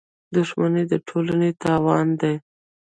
[0.35, 2.35] •دښمني د ټولنې تاوان دی.